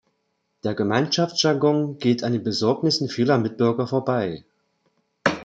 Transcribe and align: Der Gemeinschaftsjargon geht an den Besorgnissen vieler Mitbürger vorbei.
Der 0.63 0.73
Gemeinschaftsjargon 0.73 1.99
geht 1.99 2.23
an 2.23 2.33
den 2.33 2.41
Besorgnissen 2.41 3.07
vieler 3.07 3.37
Mitbürger 3.37 3.85
vorbei. 3.85 4.43